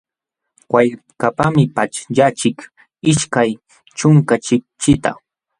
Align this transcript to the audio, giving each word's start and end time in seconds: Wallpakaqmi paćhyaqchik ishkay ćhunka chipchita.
Wallpakaqmi 0.73 1.63
paćhyaqchik 1.75 2.57
ishkay 3.11 3.49
ćhunka 3.97 4.35
chipchita. 4.45 5.11